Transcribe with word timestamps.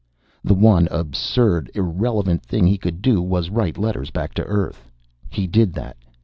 The 0.43 0.55
one 0.55 0.87
absurd, 0.89 1.69
irrelevant 1.75 2.41
thing 2.41 2.65
he 2.65 2.79
could 2.79 3.03
do 3.03 3.21
was 3.21 3.51
write 3.51 3.77
letters 3.77 4.09
back 4.09 4.33
to 4.33 4.43
Earth. 4.45 4.89
He 5.29 5.45
did 5.45 5.73
that. 5.73 5.95